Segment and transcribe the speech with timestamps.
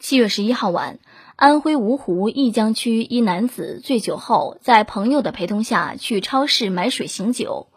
[0.00, 0.98] 七月十一号晚，
[1.36, 7.68] 安徽芜湖弋江区一男子醉酒后，在朋友的陪同下去超市买水醒酒，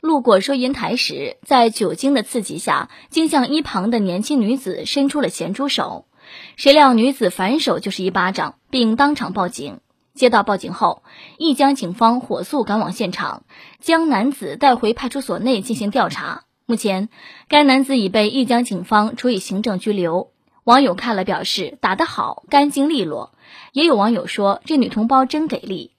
[0.00, 6.06] 路过收银台时，在酒精的刺激下，竟向一旁的年轻女子伸出了咸猪手。
[6.54, 9.80] 谁料女子反手就是一巴掌，并当场报警。
[10.14, 11.02] 接到报警后，
[11.40, 13.42] 弋江警方火速赶往现场，
[13.80, 16.44] 将男子带回派出所内进行调查。
[16.64, 17.08] 目前，
[17.48, 20.31] 该男子已被弋江警方处以行政拘留。
[20.64, 23.32] 网友看了表示打得好，干净利落。
[23.72, 25.90] 也有网友说这女同胞真给力。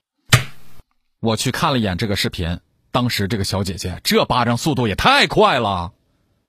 [1.20, 2.60] 我去看了一眼这个视频，
[2.92, 5.92] 当时这个小姐姐这巴掌速度也太快了，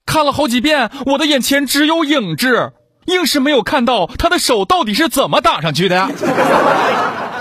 [0.06, 2.73] 看了好几遍，我的眼前只有影子，
[3.06, 6.09] 硬是没有看到她的手到底是怎么打上去的。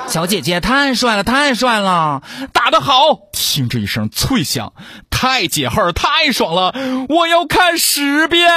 [0.08, 2.22] 小姐姐太帅了，太帅了，
[2.52, 3.20] 打得好！
[3.32, 4.74] 听这一声脆响，
[5.10, 6.74] 太解恨，太爽了，
[7.10, 8.50] 我要看十遍。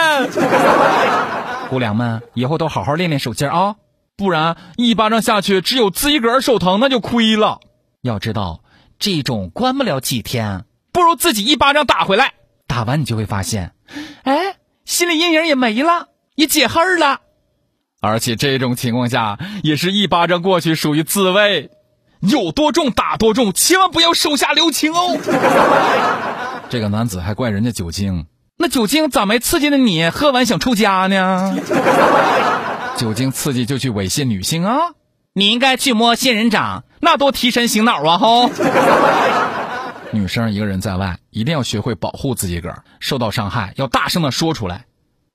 [1.71, 3.77] 姑娘们，以后都好好练练手劲啊，
[4.17, 7.61] 不然一巴掌下去，只有自己个儿手疼，那就亏了。
[8.03, 8.61] 要知道，
[8.99, 12.35] 这种关不了几天，不如自己一巴掌打回来。
[12.67, 13.73] 打完你就会发现，
[14.25, 17.21] 哎，心理阴影也没了，也解恨了。
[18.01, 21.71] 而且这种情况下，也是一巴掌过去属于自卫，
[22.21, 25.19] 有多重打多重，千万不要手下留情哦。
[26.69, 28.27] 这个男子还怪人家酒精。
[28.59, 31.59] 那酒精咋没刺激的你喝完想出家呢？
[32.97, 34.77] 酒精刺激就去猥亵女性啊？
[35.35, 38.17] 你应该去摸仙人掌，那多提神醒脑啊！
[38.19, 38.51] 吼！
[40.13, 44.87] 女生一个人在外，一定要学会保护自己个儿，受到伤害要大声的说出来。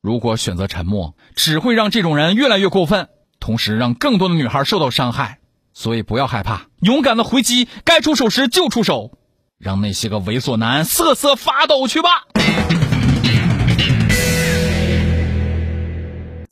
[0.02, 5.38] 如果选择沉默，只会让这种人越来越过分，同时让更多的女孩受到伤害。
[5.76, 9.12] 所以不要害怕，勇敢的回击，该出手时就出手，
[9.60, 12.10] 让那些个猥琐男瑟瑟发抖去吧。